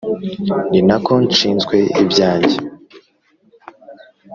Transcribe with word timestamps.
ni 0.71 0.79
na 0.87 0.97
ko 1.05 1.13
nshinzwe 1.25 1.75
ibyange 2.01 2.57